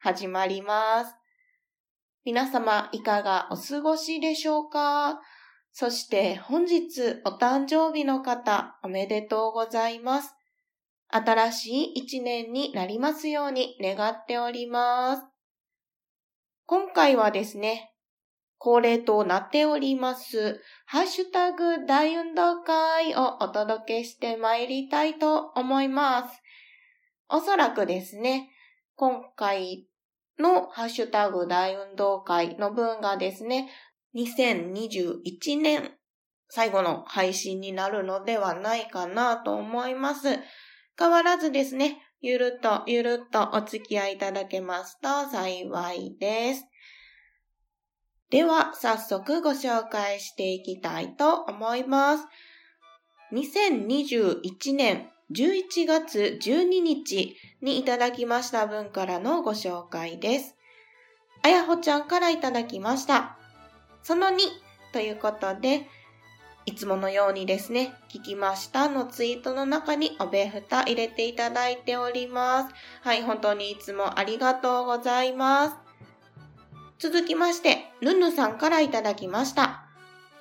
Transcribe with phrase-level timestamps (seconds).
[0.00, 1.14] 始まります。
[2.24, 5.20] 皆様、いかがお過ごしでしょうか？
[5.72, 10.34] そして本日お誕生日の方、おめでとうございます。
[11.08, 15.22] 新しい一年になりますように願っております。
[16.66, 17.92] 今回はですね、
[18.58, 26.40] 恒例となっております、ハッシュタグ大運動会をお届けしてまいりたいと思います。
[27.28, 28.50] おそらくですね、
[28.94, 29.87] 今回
[30.38, 33.70] のハッシュタグ大運動会の分がですね、
[34.14, 35.92] 2021年
[36.48, 40.28] 最後の配信になるのではないかなと思います。
[40.98, 46.64] 変わらずですね、ゆるっとゆるっとお付き合いいただけますと幸いです。
[48.30, 52.24] では、早速ご紹介していきたいと思います。
[53.32, 60.56] 2021年11月12日にいただきました分からのご紹介です。
[61.42, 63.36] あやほちゃんからいただきました。
[64.02, 64.38] その2
[64.92, 65.86] ということで、
[66.64, 72.74] いつものようにですね、聞きましたのツイートの中におべふた入れていただいております。
[73.02, 75.76] はい、本当にいつもありがとうございます。
[76.98, 79.87] 続きまして、ぬぬさんからいただきました。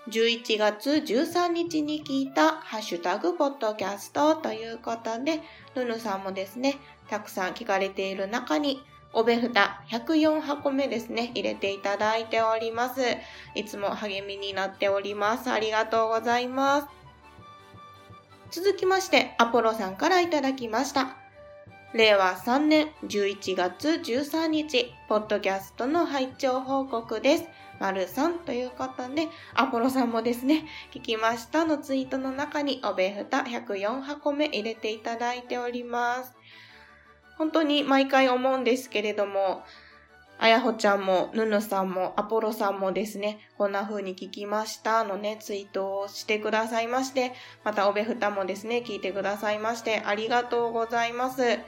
[0.09, 5.41] 11月13日に聞いたハッシュタグポッドキャストということで、
[5.75, 6.77] ぬぬさんもですね、
[7.09, 13.01] たくさん聞かれている中におべふた104箱目ですね、入れていただいております。
[13.53, 15.51] いつも励みになっております。
[15.51, 16.87] ありがとうございます。
[18.51, 21.17] 続きまして、アポロさんからいただきました。
[21.93, 27.43] 令和3年11月13日、ポッドキャストの拝聴報告です。
[27.79, 36.33] 丸3ということで、アポロさんもですね、聞きましたのツイートの中におべふた104箱目入れていただいております。
[37.37, 39.63] 本当に毎回思うんですけれども、
[40.39, 47.33] あやほちゃんも、ぬぬさんも、アポロさんもですね、こんな風に聞きましたのね、ツイートをしてくださいまして、
[47.63, 51.59] またおべふたもですね、聞いてくださいまして、ありがとうございます。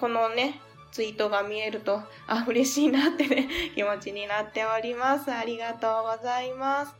[0.00, 0.60] このね、
[0.92, 5.32] ツイートが見えると、あ、嬉しいなってね、 気持ちになっております。
[5.32, 6.94] ありがとうございます。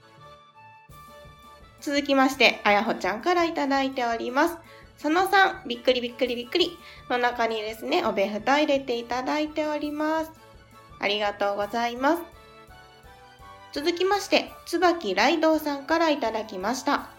[1.82, 4.56] 続きまして、あやほちゃんからいただいております。
[4.97, 6.78] その3、びっくりびっくりびっくり
[7.10, 10.32] の中にですね、おべふた入れていただいております。
[10.98, 12.22] ありがとうございます。
[13.72, 17.10] 続きまして、椿ライドウさんからいただきました。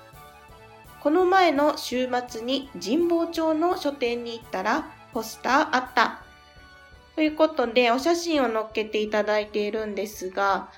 [1.01, 6.22] この前の週末に神保町の書店に行ったらポスターあった。
[7.15, 10.69] ということで、お写真を載っけていただいているんですが、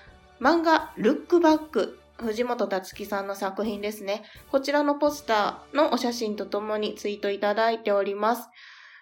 [0.41, 4.23] 漫画ルックバック藤本達樹さんの作品ですね。
[4.51, 8.49] こちらのポスターのお写真とともにツイートいただいております。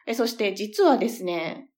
[0.06, 1.70] えそして実はですね、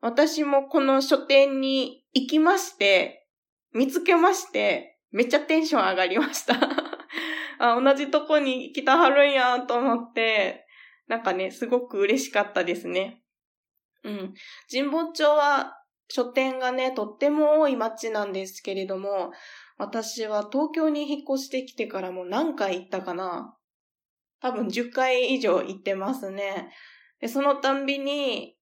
[0.00, 3.26] 私もこの書店に行きまして、
[3.72, 6.54] 見つけまして、めっちゃテンション上がりました
[7.58, 7.80] あ。
[7.80, 10.66] 同じとこに来たはるんやと思って、
[11.08, 13.22] なんかね、すごく嬉しかったですね。
[14.08, 14.34] うん。
[14.70, 15.74] 神保町は
[16.08, 19.32] 書店がね、とっても多い街なんですけれども、
[19.76, 23.54] 私は東京に引っ越してきてからも何回行ったかな
[24.40, 26.70] 多分10回以上行ってますね。
[27.20, 28.56] で、そのたんびに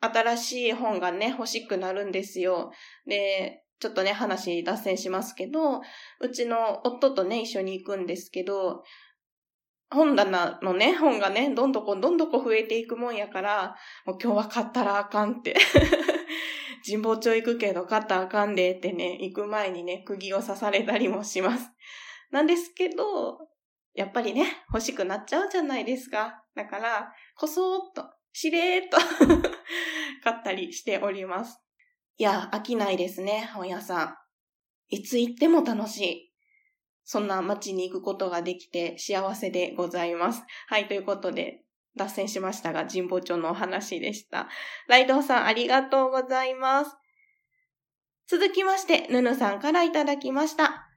[0.00, 2.72] 新しい本がね、欲しくなるんですよ。
[3.06, 5.80] で、ちょっとね、話脱線しますけど、
[6.20, 8.82] うちの夫とね、一緒に行くんですけど、
[9.92, 13.76] 本棚のね、本がね、どんどこどんどこ増えていくもんやから、
[14.06, 15.54] もう今日は買ったらあかんって
[16.84, 21.70] 神保町行くけど肩あかんでってね、行く前にね、釘を刺されたりもします。
[22.30, 23.48] なんですけど、
[23.94, 26.42] やっぱりね、欲しくなっちゃうじゃないですか。
[26.54, 28.96] だから、こそーっと、しれーっと
[30.24, 31.60] 買ったりしております。
[32.16, 34.16] いや、飽きないですね、本屋さん。
[34.88, 36.31] いつ行っても楽しい。
[37.04, 40.42] そんな街に行くことができて幸せでございます。
[40.68, 41.62] はい、ということで、
[41.96, 44.48] 脱線しましたが、神保町のお話でした。
[44.88, 46.96] ライドウさんありがとうございます。
[48.28, 50.88] 続きまして、ヌヌさんからいただきました。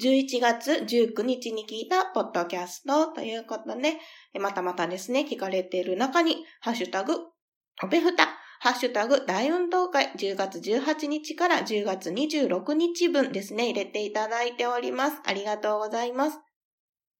[0.00, 3.94] 11月19日に聞いたポッドキャストということで、
[4.38, 7.14] またまたですね、聞かれている中に、ハッシュタグ、
[7.82, 8.28] おべふた
[8.60, 15.20] ハッシュタグ大運動会10月18日から10月26日分ですね、入れていただいております。
[15.24, 16.38] ありがとうございます。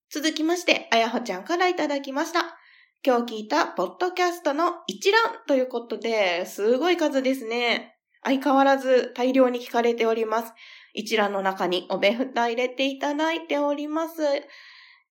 [0.09, 2.57] 続きまして、あやほちゃんからいただきました。
[3.05, 7.95] 今日聞いたポッドキャストの一覧ということで、すごい数ですね。
[8.23, 10.53] 相変わらず大量に聞かれております。
[10.93, 14.21] 一覧の中におべふた入れていただいております。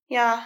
[0.08, 0.40] いや、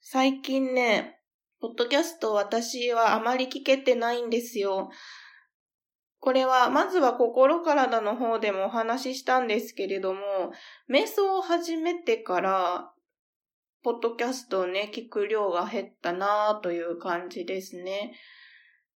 [0.00, 1.17] 最近ね、
[1.60, 4.90] ポッドキャスト私はあまり聞けてないんですよ。
[6.20, 10.20] これは、まずは心からだの方でもお話ししたんですけれども、
[10.88, 12.92] 瞑想を始めてから、
[13.82, 18.12] ポッドキャストをね、聞く量が減ったなという感じですね。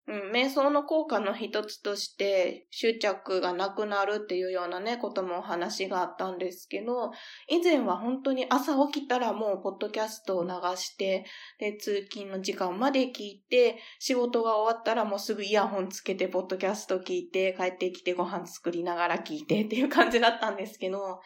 [0.09, 7.13] うん、瞑想の効果の一つとして、執着がなくなるっていうようなね、こともお話があったんですけど、
[7.49, 11.25] 以前は本当に朝起きたらもうポッドキャストを流して、
[11.61, 21.21] で、通勤の時間まで聞いて、仕事が終わったらもうすぐイヤホンつけてポッドキャスト聞いて、帰ってきてご飯作りながら聞いて っていう感じだったんですけど、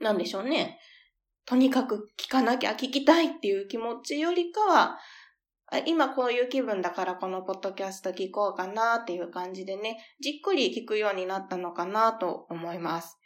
[0.00, 0.80] なんでしょうね。
[1.46, 4.98] とにかく聞かなきゃ聞きたいっていう気持ちよりかは、
[5.86, 13.20] 今こういう気分だからこのポッドキャスト聞こうかなっていう感じでね、じっくり聞くようになったのかなと思います。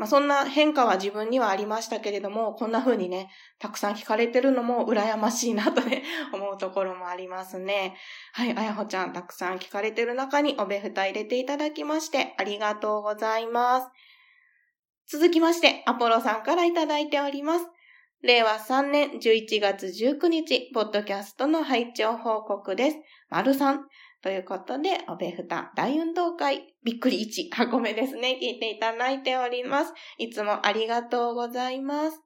[0.00, 3.28] まあそんな変化は自分にはありましたけれども、こんな風にね、
[3.58, 6.02] たくさん聞かれてるのも羨ましいなとね、
[6.32, 7.98] 思うところもありますね。
[8.32, 13.88] はい、あやほちゃんたくさん聞かれてる中におべふた入れていただきましてありがとうございます。
[15.06, 17.66] 続きまして、アポロさんからいただいております。
[18.22, 22.98] 令和3年11月19日、ポッドキャストの拝聴報告です。
[23.30, 23.78] 丸3。
[24.22, 29.94] ということで、おべふた大運動会、びっくり1箱目ですね、聞いていただいております。
[30.18, 32.20] いつもありがとうございます。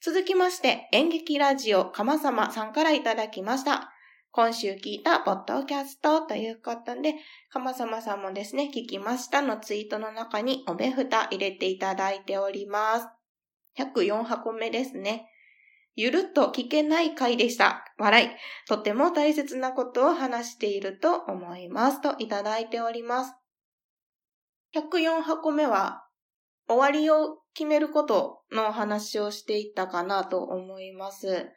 [0.00, 3.92] 続きまして、演劇ラジオかまさまさんからいただきました。
[4.30, 7.16] 今週聞いたポッドキャストということで、
[7.50, 13.19] かまさまさんもですね、聞きましたのツイートの中におべふた入れていただいております。
[13.84, 15.28] 104箱目ですね。
[15.96, 17.84] ゆるっと聞けない回でした。
[17.98, 18.28] 笑い。
[18.68, 22.00] とても大切なことを話していると思います。
[22.00, 23.34] といただいております。
[24.74, 26.06] 104箱目は、
[26.68, 31.48] 終わりを決めることのお話をしていったかなと思います。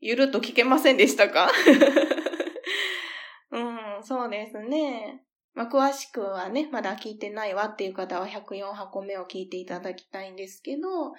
[0.00, 1.50] ゆるっと聞けませんでしたか？
[3.52, 5.22] うん、そうですね。
[5.60, 11.12] まあ、詳しくはね、まだ聞いてないわっていう方は104箱目を聞いていただきたいんですけど、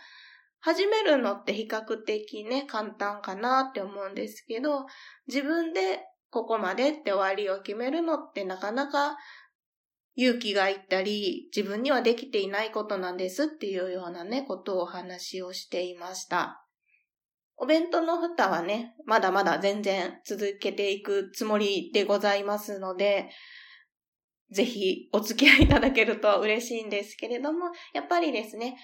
[0.62, 4.88] 始めるのって比較的ね、簡単かなって思うんですけど、
[5.28, 6.00] 自分で
[6.32, 9.16] ここまでって終わりを決めるのってなかなか
[10.16, 16.66] 勇気がいったり、自分にはできていないことなんですっていうようなね、ことをお話をしていました。
[17.58, 23.30] お弁当の蓋はね、まだまだ全然続けていくつもりでございますので、
[24.52, 28.78] ぜひお付き合いいただけると嬉しいんですけれども、やっぱりですね、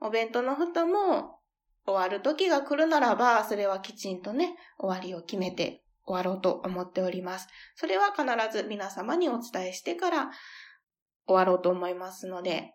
[0.00, 1.38] お弁当の蓋も
[1.86, 7.48] 終わる時が来るならば、それはきちんとね、終わりを決めて終わろうと思っております。
[7.76, 8.24] それは必
[8.56, 10.30] ず皆様にお伝えしてから
[11.26, 12.74] 終わろうと思いますので、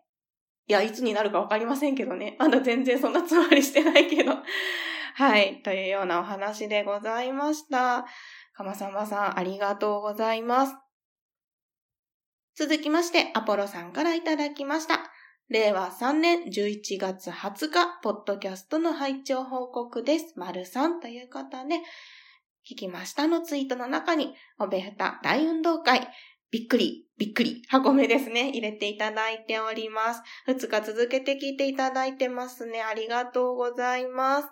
[0.66, 2.36] いや、いつになるかわかりませんけどね。
[2.38, 4.32] まだ全然そんなつもりしてないけど。
[5.16, 5.62] はい。
[5.62, 8.06] というようなお話でございました。
[8.54, 10.83] かまさまさん、ありがとうございます。
[12.56, 15.00] 続きまして、アポロさんからいただきました。
[15.48, 20.34] 令和3年11月20日、ポッドキャストの拝聴報告です。
[20.36, 21.80] 丸さんということで、
[22.70, 26.08] 聞きましたのツイートの中に、おべふた大運動会、
[26.52, 30.22] びっくり、びっくり、箱目ですね、入れていただいております。
[30.46, 32.82] 2日続けて聞いていただいてますね。
[32.82, 34.48] ありがとうございます。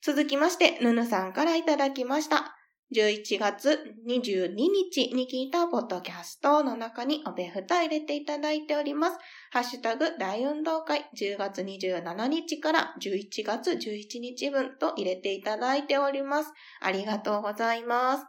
[0.00, 2.55] 続きまして、ぬぬさんからいただきました。
[2.94, 9.18] 11月22日に聞いたポッドキャストの中におべふた入れていただいております。
[9.50, 16.52] ハッシュタグ大運動会10月27日から11月11日分と入れていただいております。
[16.80, 18.26] ありがとうございます。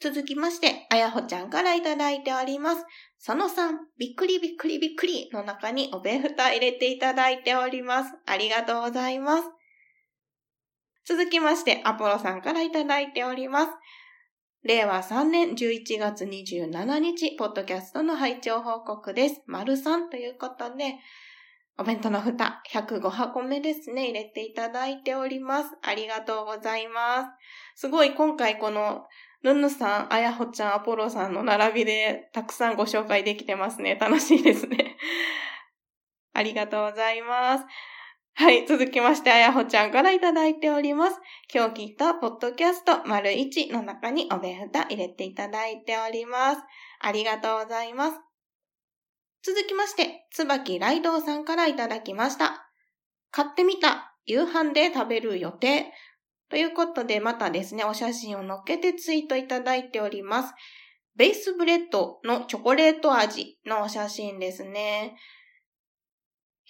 [0.00, 2.84] 続きまして、あやほちゃんからいただいております。
[3.18, 8.12] その3、びっくりびっくりびっくりの中におべふた入れていただいております。
[8.26, 9.44] ありがとうございます。
[11.06, 13.72] 続きまして、アポロさんからいただいております。
[14.62, 19.42] 令和3年11月27日、ポッドキャストの拝聴報告です。
[19.46, 20.94] 丸3ということで、
[21.76, 25.76] お弁当の蓋、105箱目ですね、入れていただいております。
[25.82, 27.24] ありがとうございま
[27.74, 27.82] す。
[27.82, 29.04] すごい今回この、
[29.42, 33.96] ヌンヌさん、あやほちゃん、アポロさんの並びでたくさんご紹介できてますね。
[33.96, 34.96] 楽しいですね。
[36.32, 37.64] ありがとうございます。
[38.36, 41.20] はい、続きまして、あやほちゃんからいただいております。
[41.54, 46.60] 今日聞いたポッドキャスト丸1の中におべふた入れていただいております。
[46.98, 48.18] ありがとうございます。
[49.44, 52.68] 続きまして、つばきライドウさんからいただきました。
[53.30, 55.92] 買ってみた夕飯で食べる予定。
[56.50, 60.54] ということで、またですね、お写真を載っけてツイートいただいております。
[61.14, 65.14] ベースブレッドのチョコレート味のお写真ですね。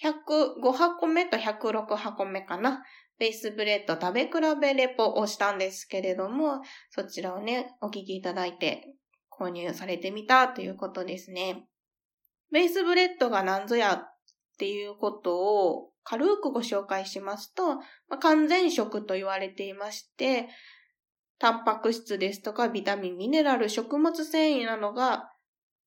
[0.03, 2.83] 105箱目と106箱目かな。
[3.17, 8.93] ベースブレッド食べ比べレポをしたんですけれども、そちらをね、お聞きいただいて
[9.31, 11.65] 購入されてみたということですね。
[12.51, 14.17] ベースブレッドが何ぞやっ
[14.57, 20.47] ていうことを軽くご紹介しますと、まあ、完全食と言われていまして、
[21.39, 25.31] タンパク質ですとかビタミン、ミネラル、食物繊維などが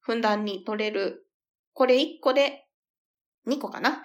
[0.00, 1.26] ふんだんに取れる。
[1.72, 2.67] これ1個で
[3.49, 4.02] 2個かな。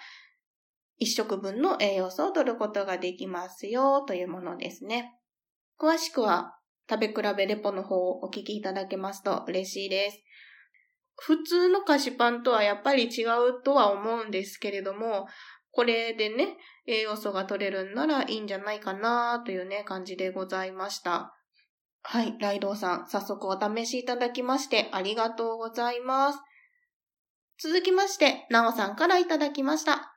[1.02, 5.20] 1食分の栄養素を取ることができますよというものですね。
[5.80, 6.58] 詳しくは
[6.90, 10.20] 食べ比べレポの方をお聞きいただけますと嬉しいです。
[11.16, 15.28] 普通の菓子パンとはやっぱり違うとは思うんですけれども、
[15.72, 21.36] これでね、栄養素が取れるんならいいんじゃないかなというね、感じでございました。
[22.02, 26.40] はい、ライドウさん、早速お試しいただきましてありがとうございます。
[27.64, 30.14] 続きまして、なおさんからいただきました。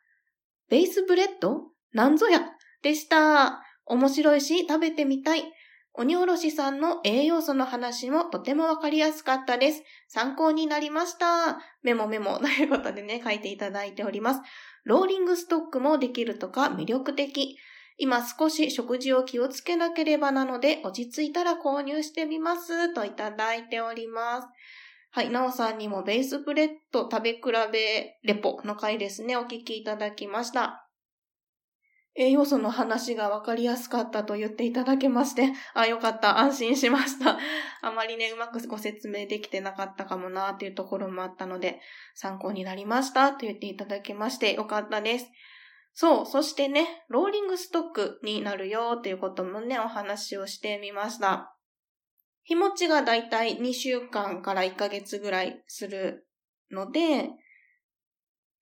[0.68, 1.60] ベースブレッド？
[1.92, 2.40] なんぞや？
[2.82, 3.62] でした。
[3.84, 5.44] 面白いし食べてみたい。
[5.92, 9.84] 鬼おろしさんの栄養素の話もとてもわかりやすかったです。
[10.08, 11.60] 参考になりました。
[11.84, 14.40] メモメモということでね、書いていただいております。
[14.82, 17.56] ローリングストックもできるとか魅力的。
[17.96, 24.48] 今少し食事を気をつけなければなので落ち着いたら購入してみますといただいております。
[25.16, 27.40] はい、なおさんにもベースブレッド食べ比
[27.73, 30.90] べレポの回ですね、お聞きいただきました。
[32.14, 37.38] 栄養素の話がわかりやすかったと言っていただけまして、あ、よかった、安心しました。
[37.80, 41.80] あまりね、うまくご説明できてなかったかもなっていうところもあったので、
[42.14, 45.30] 参考になりましたと言っていただけまして、よかったです。
[45.94, 51.55] そう、そしてね、ローリングストックになるよということもね、お話をしてみました。
[52.46, 56.28] 日持ちがだいたい2週間から1ヶ月ぐらいする
[56.70, 57.30] ので、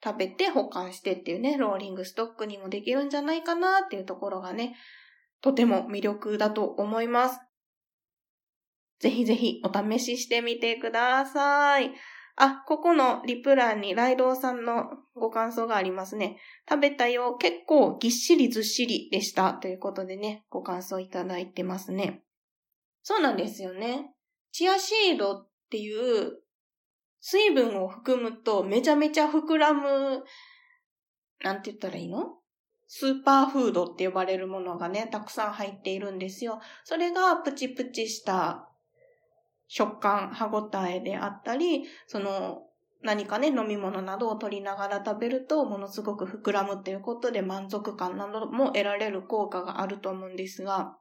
[0.03, 4.75] 食べて保管してっていうね、ローリングストックにもできるんじゃないかなっていうところがね、
[5.43, 7.41] とても魅力だと思います。
[9.01, 11.93] ぜひぜひお試ししてみてください。
[12.37, 16.39] あ、ここのリプ欄にライドウさんのご感想がありますね。
[16.69, 19.53] 食べたよ、結構ぎっしりずっしりでした。
[19.53, 22.24] ということでね、ご感想いただいてますね。
[23.07, 24.15] そうなんですよね。
[24.51, 26.41] チアシードっていう
[27.21, 30.25] 水分を含むとめちゃめちゃ膨らむ、
[31.43, 32.39] なんて言ったらいいの？
[32.87, 36.61] スーパーフードって呼ばれるものがね、たくさん入っているんですよ。
[36.85, 38.69] それがプチプチした
[39.69, 42.63] 食感、歯ごたえであったり、その
[43.03, 50.97] 何かね、飲み物などを取りながら食べると、ものすごく膨らむっていうことで満足感なども得られる効果があると思うんですが、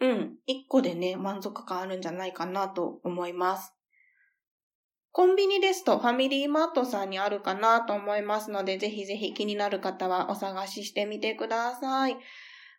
[0.00, 0.36] うん。
[0.46, 3.72] 一個でね、満足感あるんじゃないかなと思います。
[5.12, 12.18] コンビニですとファミリーマートさんにあるかなと思いますので、ぜひぜひ気になる方はお探ししてみてください。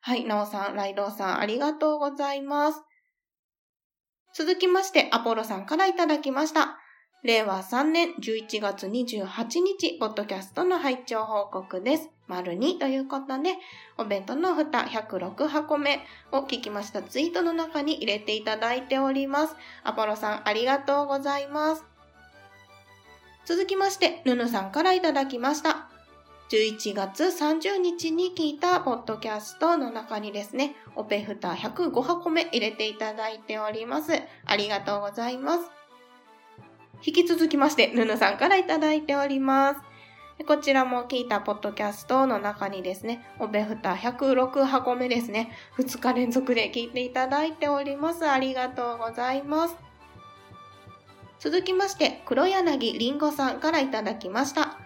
[0.02, 2.84] はい、なおさん、ライドウさん、ありがとうございます。
[4.36, 6.78] 続きまして、アポロさんからいただきました。
[7.24, 12.12] 令和3年11月28日、ポッドキャストの拝聴報告です。
[12.28, 13.56] 丸2ということで、
[13.98, 19.56] お弁当の蓋106箱目を聞きましたツイートの中に入れていただいております。
[19.84, 21.84] アポロさんありがとうございます。
[23.46, 25.90] 続きまして、ヌヌさんからいただきました。
[26.52, 34.12] 11月30日に聞いたポッドキャストの中にですね、オペフタ105箱目入れていただいております。
[34.46, 35.76] ありがとうございます。
[37.06, 39.82] 引き続きまして、ヌヌさんからいただいております。
[40.46, 48.27] こちらも聞いたポッドキャストの中にですね、オベフタ106箱目ですね、2日連続で聞いていただいております。
[48.27, 49.75] ありがとうございます。
[51.39, 54.77] 続きまして、黒柳りんごさんからいただきました。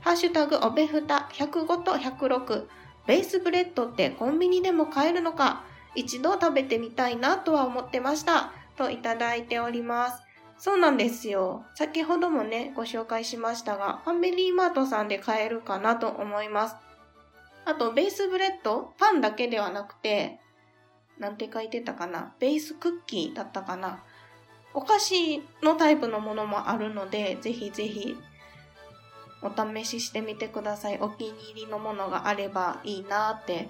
[0.00, 2.66] ハッシュタグオベフタ105と106、
[3.06, 8.52] ベースブレッドってコンビニでも買えるのか、一度食べてみたいなとは思ってました。
[8.76, 10.22] といただいております。
[10.58, 11.64] そうなんですよ。
[11.74, 16.76] 先ほどもね、ご紹介しましたが、ファミリーマートさんで買えるかなと思います。
[17.66, 20.38] あと、ベースブレッド、パンだけではなくて、
[21.18, 22.34] なんて書いてたかな？
[22.40, 24.02] ベースクッキーだったかな？
[24.72, 28.16] お菓子のタイプのものもあるので、ぜひぜひ、
[29.42, 30.98] お試ししてみてください。
[30.98, 33.68] お気に入りのものがあればいいなって。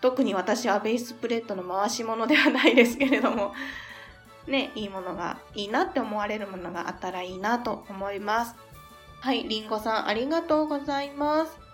[0.00, 3.54] 特に私はベースプレートの回し物ではないですけれども、
[4.46, 8.54] ね、いいものがいいなって思われるものがあったらいいなと思います。
[9.20, 11.66] はい、りんごさんありがとうございます。